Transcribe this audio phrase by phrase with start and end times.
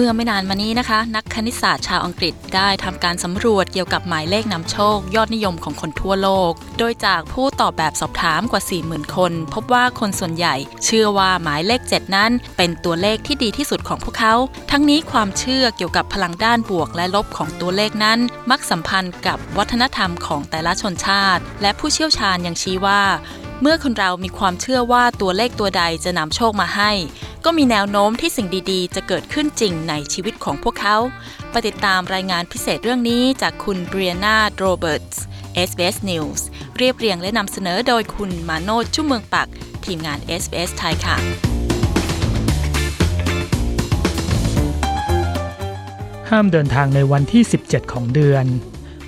[0.00, 10.54] เมื่อไม่นานมานี้นะคะ นักคณิตศาสตร์ชาวอังกฤษได้ทำการสำรวจเกี่ยวกับหมายเลขนำโชค ยอดนิยมของคนทั่วโลก โดยจากผู้ตอบแบบสอบถามกว่า 40,000 คน พบว่าคนส่วนใหญ่
[10.84, 14.34] เชื่อว่าหมายเลข 7 นั้น เป็นตัวเลขที่ดีที่สุดของพวกเขา
[14.70, 18.18] ทั้งนี้ความเชื่อเกี่ยวกับพลังด้านบวกและลบของตัวเลขนั้น
[18.50, 23.02] มักสัมพันธ์กับวัฒนธรรมของแต่ละชนชาติ และผู้เชี่ยวชาญยังชี้ว่า
[23.62, 26.90] เมื่อคนเรามีความเชื่อว่าตัวเลขตัวใดจะนำโชคมาให้
[27.50, 30.96] ก็มีแนวโน้มที่สิ่งดีๆ จะเกิดขึ้นจริงในชีวิตของพวกเขา
[31.50, 35.22] ไปติดตามรายงานพิเศษเรื่องนี้จากคุณเบรียนาโรเบิร์ตส์
[35.68, 36.40] SBS News
[36.76, 39.48] เรียบเรียงและนำเสนอโดยคุณมาโนดชุ่มเมืองปัก
[39.84, 41.16] ทีมงาน SBS ไทยค่ะ
[46.30, 48.46] ห้ามเดินทางในวันที่ 17 ของเดือน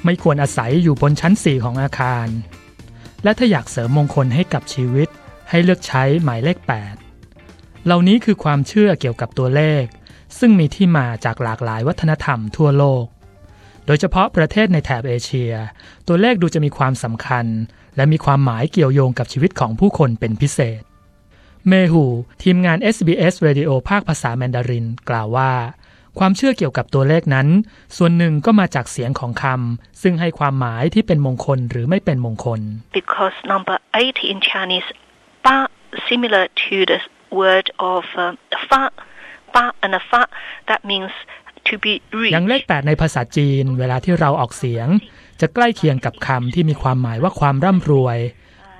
[0.04, 2.26] ไม่ควรอาศัยอยู่บนชั้น 4 ของอาคาร
[3.24, 5.08] และถ้าอยากเสริมมงคลให้กับชีวิต
[5.50, 7.09] ให้เลือกใช้หมายเลข 8
[7.84, 9.84] เหล่านี้คือความเชื่อเกี่ยวกับตัวเลข
[10.38, 13.04] ซึ่งมีที่มาจากหลากหลายวัฒนธรรมทั่วโลก
[13.86, 15.52] โดยเฉพาะประเทศในแถบเอเชีย
[16.08, 17.46] ตัวเลขดูจะมีความสำคัญ
[17.96, 20.82] และมีความหมายเกี่ยวโยงกับชีวิตของผู้คนเป็นพิเศษ
[21.68, 22.04] เมหู
[22.42, 25.52] ทีมงาน SBS Radio ภาคภาษาแมนดาริน กล่าวว่า
[26.18, 27.48] ความเชื่อเกี่ยวกับตัวเลขนั้น
[27.96, 32.60] ส่วนหนึ่งก็มาจากเสียงของคำซึ่งให้ความหมายที่เป็นมงคลหรือไม่เป็นมงคล
[32.98, 34.88] because number eight in Chinese,
[36.08, 36.98] similar to the
[37.40, 38.32] word of uh,
[38.68, 38.82] fa,
[39.54, 40.22] ba and fa.
[40.68, 41.12] That means
[41.68, 42.32] to be rich.
[42.34, 44.88] ย่างเลข8ในภาษาจีน เวลาที่เราออกเสียง
[45.40, 48.18] จะใกล้เคียงกับคำที่มีความหมายว่าความร่ำรวย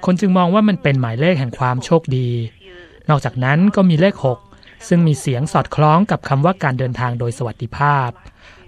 [0.05, 2.29] คนจึงมองว่ามันเป็นหมายเลขแห่งความโชคดี
[3.11, 4.15] นอกจากนั้นก็มีเลข
[4.51, 8.09] 6 ซึ่งมีเสียงสอดคล้องกับคำว่าการเดินทางโดยสวัสดิภาพ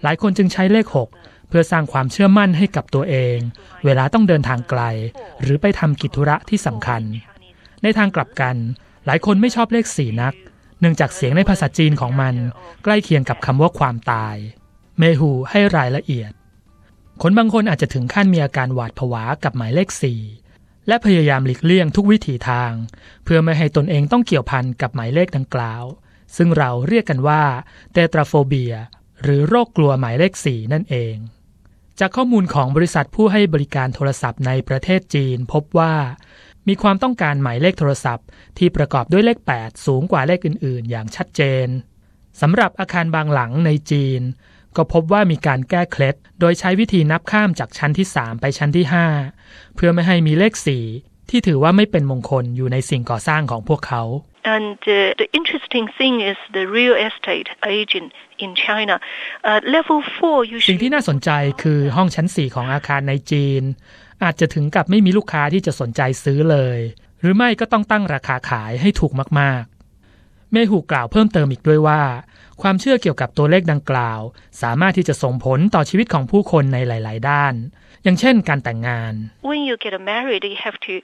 [0.03, 0.87] หลายคนจึงใช้เลข
[1.19, 3.37] 6 เพื่อสร้างความเชื่อมั่นให้กับตัวเอง
[3.85, 4.83] เวลาต้องเดินทางไกล
[5.41, 7.03] หรือไปทำกิจธุระที่สำคัญ
[7.83, 8.57] ในทางกลับกัน
[9.07, 10.35] หลายคนไม่ชอบเลขสี่นัก
[10.81, 12.35] เนื่องจากเสียงในภาษาจีนของมัน
[12.85, 14.37] ใกล้เคียงกับคำว่าความตาย
[14.99, 16.33] เมหูให้รายละเอียด
[17.23, 20.21] คนบางคนอาจจะถึงขั้นมีอาการหวาดผวากับหมายเลขสี่
[20.89, 22.73] และพยายามหลีกเลี่ยงทุกวิถีทาง
[23.25, 25.85] เพื่อไม่ให้ตนเองต้องเกี่ยวพันกับหมายเลขดังกล่าว
[26.37, 27.43] ซึ่งเราเรียกกันว่า
[27.93, 28.75] เตตราโฟเบีย
[29.23, 31.15] หรือโรคกลัวหมายเลขสี่นั่นเอง
[32.01, 35.95] จากข้อมูลของบริษัทผู้ให้บริการโทรศัพท์ในประเทศจีนพบว่า
[36.69, 38.27] มีความต้องการหมายเลขโทรศัพท์
[38.59, 41.67] ที่ประกอบด้วยเลข 8 สูงกว่าเลขอื่น ๆ อย่างชัดเจน
[42.41, 44.21] สำหรับอาคารบางหลังในจีน
[44.77, 48.87] ก็พบว่ามีการแก้เคล็ด โดยใช้วิธีนับข้ามจากชั้นที่ 3 ไปชั้นที่
[49.31, 50.55] 5 เพื่อไม่ให้มีเลข
[50.93, 54.03] 4 ที่ถือว่าไม่เป็นมงคลอยู่ในสิ่งก่อสร้างของพวกเขา
[54.55, 58.11] And uh, the interesting thing is the real estate agent
[58.45, 58.95] in China.
[59.49, 61.31] Uh, level four สิ่ง usually ที่น่าสนใจ
[61.63, 63.63] คือห้องชั้น 4 ของอาคารในจีน
[64.23, 66.79] อาจจะถึงกับไม่มีลูกค้าที่จะสนใจซื้อเลย
[67.21, 72.03] หรือไม่ก็ต้องตั้งราคาขายให้ถูกมากๆ เมหูกล่าวเพิ่มเติมอีกด้วยว่า
[72.63, 74.21] ความเชื่อเกี่ยวกับตัวเลขดังกล่าว
[74.63, 77.55] สามารถที่จะส่งผลต่อชีวิตของผู้คนในหลาย ๆ ด้าน
[78.03, 79.13] อย่างเช่นการแต่งงาน
[79.51, 80.95] when you get married, you have to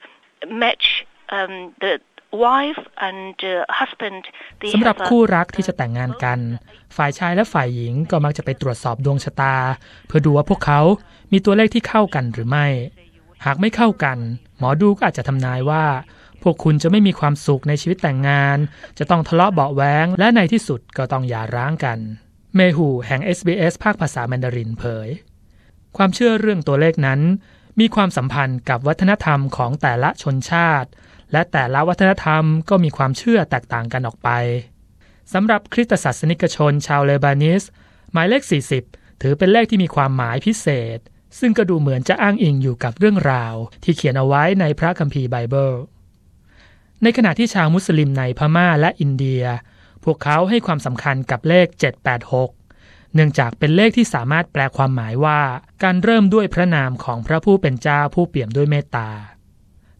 [0.63, 0.85] match
[1.37, 1.53] um,
[1.83, 1.93] the
[2.45, 4.21] wife and the husband.
[4.61, 6.39] They สำหรับ have a- คู่รักที่จะแต่งงานกัน
[6.97, 9.55] ฝ่ายชายและฝ่ายหญิงก็มักจะไปตรวจสอบดวงชะตา
[10.07, 10.81] เพื่อดูว่าพวกเขา
[11.31, 12.67] มีตัวเลขที่เข้ากันหรือไม่
[13.45, 14.17] หากไม่เข้ากัน
[14.57, 15.85] หมอดูก็อาจจะทำนายว่า
[16.43, 18.57] พวกคุณจะไม่มีความสุขในชีวิตแต่งงาน
[18.97, 21.97] จะต้องทะเลาะเบาะแวงและในที่สุดก็ต้องหย่าร้างกัน
[22.55, 25.09] เมหูแห่ง SBS ภาคภาษาแมนดารินเผย
[25.97, 27.21] ความเชื่อเรื่องตัวเลขนั้น
[27.79, 30.89] มีความสัมพันธ์กับวัฒนธรรมของแต่ละชนชาติ
[31.31, 34.29] และแต่ละวัฒนธรรมก็มีความเชื่อแตกต่างกันออกไป
[35.33, 37.63] สำหรับคริสตศาสนิกชนชาวเลบานิส
[38.11, 38.43] หมายเลข
[38.83, 40.67] 40 ถือเป็นเลขที่มีความหมายพิเศ
[40.97, 40.99] ษ
[41.39, 45.73] ซึ่งก็ดูเหมือนจะอ้างอิงอยู่กับเรื่องราวที่เขียนเอาไว้ในพระคัมภีร์ไบเบิล
[47.03, 49.43] ในขณะที่ชาวมุสลิมในพม่าและอินเดีย
[50.03, 51.67] พวกเขาให้ความสำคัญกับเลข
[52.39, 55.39] 786 เนื่องจากเป็นเลขที่สามารถแปลความหมายว่า
[55.83, 59.09] การเริ่มด้วยพระนามของพระผู้เป็นเจ้าผู้เปี่ยมด้วยเมตตา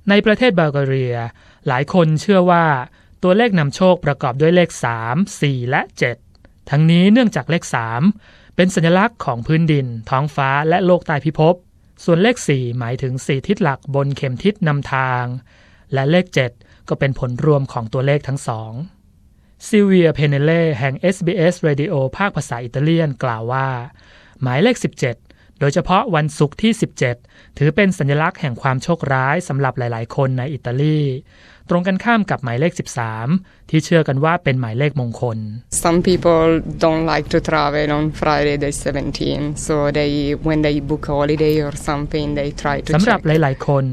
[0.09, 1.18] ในประเทศบัลแกเรีย
[1.68, 2.65] หลายคนเชื่อว่า
[3.24, 4.69] ตัวเลขนำโชคประกอบด้วยเลข
[5.06, 5.81] 3 4 และ
[6.25, 11.56] 7 ทั้งนี้เนื่องจากเลข 3 เป็นสัญลักษณ์ของพื้นดิน ท้องฟ้าและโลกใต้พิภพ
[12.03, 15.23] ส่วนเลข 4 หมายถึง 4 ทิศหลักบนเข็มทิศนำทาง
[15.94, 16.25] และเลข
[16.57, 18.71] 7 ก็เป็นผลรวมของตัวเลขทั้งสอง
[19.67, 23.67] ซิเวียเพเนเล่แห่ง SBS Radio ภาคภาษาอิตาเลียนกล่าวว่า
[24.41, 24.75] หมายเลข
[25.07, 25.29] 17
[25.59, 26.71] โดยเฉพาะวันศุกร์ที่
[27.15, 31.00] 17 ถือเป็นสัญลักษณ์แห่งความโชคร้ายสำหรับหลาย ๆ คนในอิตาลี
[31.69, 32.73] ตรงกันข้ามกับหมายเลข
[33.21, 35.38] 13 ที่เชื่อกันว่าเป็นหมายเลขมงคล
[35.83, 36.45] Some people
[36.83, 40.11] don't like to travel on Friday the 17th, so they
[40.47, 43.39] when they book a holiday or something, they try to สำหรับ check.
[43.44, 43.83] หลาย ๆ คน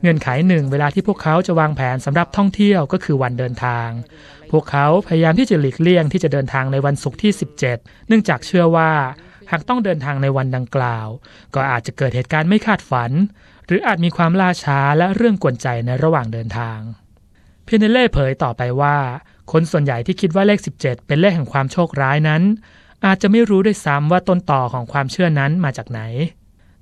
[0.00, 3.88] เงื่อนไขหนึ่งเวลาที่พวกเขาจะวางแผนสำหรับท่องเที่ยวก็คือวันเดินทาง
[4.52, 7.32] พวกเขาพยายามที่จะหลีกเลี่ยงที่จะเดินทางในวันศุกร์ที่
[7.64, 8.90] 17 เนื่องจากเชื่อว่า
[9.50, 11.08] หากต้องเดินทางในวันดังกล่าว
[11.54, 13.12] ก็อาจจะเกิดเหตุการณ์ไม่คาดฝัน
[13.66, 16.78] หรืออาจมีความล่าช้าและเรื่องกวนใจในระหว่างเดินทาง
[17.64, 18.96] เพียเนเล่เผยต่อไปว่า
[19.52, 22.42] คนส่วนใหญ่ที่คิดว่าเลข 17 เป็นเลขแห่งความโชคร้ายนั้น
[23.06, 26.00] อาจจะไม่รู้ด้วยซ้ำว่าต้นต่อของความเชื่อนั้นมาจากไหน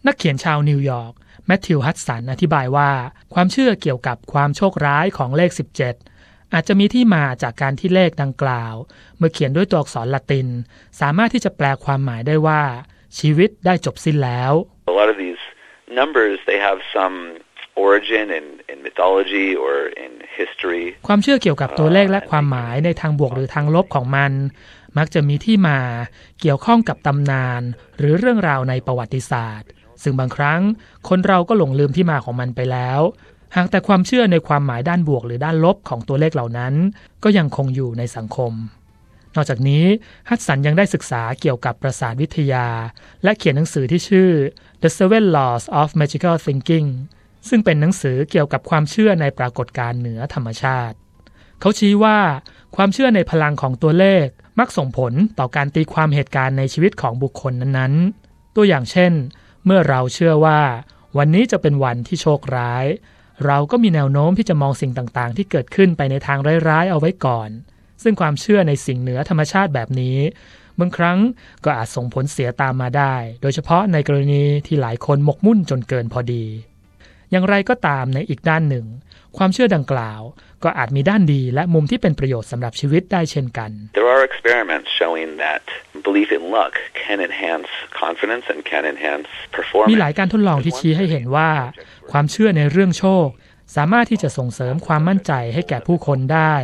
[0.07, 1.12] นักเขียนชาวนิวยอร์ก
[1.47, 2.91] แมทธิวฮัตสันอธิบายว่า
[3.35, 5.51] ความเชื่อเกี่ยวกับความโชคร้ายของเลข
[5.89, 6.19] 17
[6.55, 8.75] อาจจะมีที่มาจากการที่เลขดังกล่าว
[9.19, 10.49] เมื่อเขียนด้วยตัวอักษรละติน
[11.00, 12.62] สามารถที่จะแปลความหมายได้ว่า
[13.19, 14.52] ชีวิตได้จบสิ้นแล้ว
[14.93, 15.43] A lot of these
[16.00, 17.17] numbers, they have some
[17.85, 19.75] origin in, in mythology or
[20.05, 20.85] in history.
[21.06, 24.32] ความเชื่อเกี่ยวกับตัวเลขและความหมายในทางบวกหรือทางลบของมัน
[24.99, 25.79] มักจะมีที่มา
[26.41, 27.62] เกี่ยวข้องกับตำนาน
[27.99, 29.69] หรือเรื่องราวในประวัติศาสตร์
[30.02, 30.61] ซึ่งบางครั้ง
[31.08, 33.00] คนเราก็หลงลืมที่มาของมันไปแล้ว
[33.56, 36.75] หากแต่ความเชื่อในความหมายด้านบวกหรือด้านลบของตัวเลขเหล่านั้น
[37.25, 38.52] ก็ยังคงอยู่ในสังคม
[39.35, 39.85] นอกจากนี้
[40.29, 42.67] ฮัตสันยังได้ศึกษาเกี่ยวกับประสาทวิทยา
[43.23, 44.31] และเขียนหนังสือที่ชื่อ
[44.82, 46.88] The Seven Laws of Magical Thinking
[47.49, 50.97] ซึ่งเป็นหนังสือเกี่ยวกับความเชื่อในปรากฏการณ์เหนือธรรมชาติ
[51.61, 52.19] เขาชี้ว่า
[52.76, 54.26] ความเชื่อในพลังของตัวเลข
[54.58, 59.12] มักส่งผลต่อการตีความเหตุการณ์ในชีวิตของบุคคลนั้นๆ ตัวอย่างเช่น
[59.64, 60.61] เมื่อเราเชื่อว่า
[61.19, 62.87] วันนี้จะเป็นวันที่โชคร้าย
[63.46, 66.38] เราก็มีแนวโน้มที่จะมองสิ่งต่างๆ ที่เกิดขึ้นไปในทาง
[66.69, 67.50] ร้ายๆ เอาไว้ก่อน
[68.02, 70.19] ซึ่งความเชื่อในสิ่งเหนือธรรมชาติแบบนี้
[70.81, 71.19] บางครั้ง
[71.64, 76.44] ก็อาจส่งผลเสียตามมาได้ โดยเฉพาะในกรณีที่หลายคนหมกมุ่นจนเกินพอดี
[77.31, 78.87] อย่างไรก็ตามในอีกด้านหนึ่ง
[79.37, 80.21] ความเชื่อดังกล่าว
[80.65, 85.65] ก็อาจมีด้านดีและมุมที่เป็นประโยชน์สำหรับชีวิตได้เช่นกัน There are experiments showing that
[86.06, 87.71] belief in luck can enhance
[88.03, 89.29] confidence and can enhance
[89.91, 90.19] มีหลาย performance.
[90.19, 91.50] การทดลองที่ชี้ให้เห็นว่า
[92.12, 93.27] ความเชื่อในเรื่องโชค
[93.76, 96.55] สามารถที่จะส่งเสริมความมั่นใจให้แก่ผู้คนได้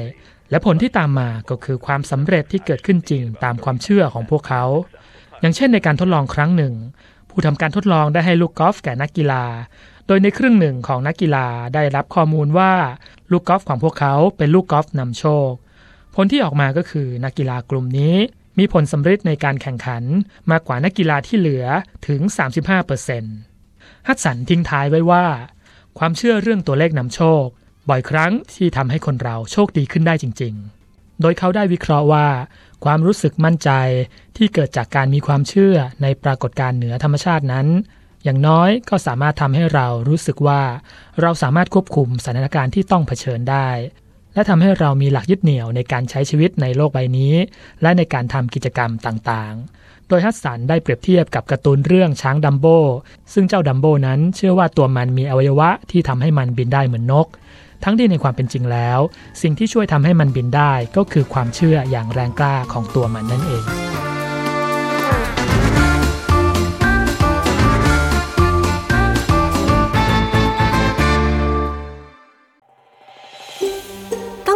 [0.50, 4.64] และผลที่ตามมาก็คือความสำเร็จที่เกิดขึ้นจริงตามความเชื่อของพวกเขา
[5.40, 6.74] อย่างเช่นในการทดลองครั้งหนึ่ง
[7.30, 9.44] ผู้ทำการทดลองได้ให้ลูกกอล์ฟแก่นักกีฬา
[10.06, 12.72] โดยในครึ่งหนึ่งของนักกีฬาได้รับข้อมูลว่า
[13.30, 15.50] ลูกกอล์ฟของพวกเขาเป็นลูกกอล์ฟนำโชค
[16.14, 18.16] ผลที่ออกมาก็คือนักกีฬากลุ่มนี้
[18.58, 20.02] มีผลสำเร็จในการแข่งขัน
[20.50, 21.64] มากกว่านักกีฬาที่เหลือ
[22.06, 22.20] ถึง
[23.34, 25.26] 35%ฮัตสันทิ้งท้ายไว้ว่า
[25.98, 27.44] ความเชื่อเรื่องตัวเลขนำโชค
[27.88, 30.54] บ่อยครั้งที่ทำให้คนเราโชคดีขึ้นได้จริง
[30.88, 32.26] ๆ โดยเขาได้วิเคราะห์ว่า
[32.84, 33.70] ความรู้สึกมั่นใจ
[34.36, 37.66] ที่เกิดจากการมีความเชื่อในปรากฏการณ์เหนือธรรมชาตินั้น
[38.26, 40.62] อย่างน้อยก็สามารถทำให้เรารู้สึกว่า
[41.20, 43.68] เราสามารถควบคุมสถานการณ์ที่ต้องเผชิญได้
[44.34, 47.34] และทำให้เรามีหลักยึดเหนี่ยวในการใช้ชีวิตในโลกใบนี้
[47.82, 52.66] และในการทำกิจกรรมต่างๆ โดยฮัสสันได้เปรียบเทียบกับการ์ตูนเรื่องช้างดัมโบ
[53.32, 57.26] ซึ่งเจ้าดัมโบนั้นเชื่อว่าตัวมันมีอวัยวะที่ทำให้มันบินได้เหมือนนก
[57.84, 58.98] ทั้งที่ในความเป็นจริงแล้ว
[59.42, 64.15] สิ่งที่ช่วยทำให้มันบินได้ก็คือความเชื่ออย่างแรงกล้าของตัวมันนั่นเองต้อง